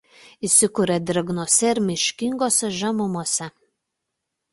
Įsikuria 0.47 0.95
drėgnose 1.09 1.69
ir 1.73 1.81
miškingose 1.89 2.71
žemumose. 2.79 3.51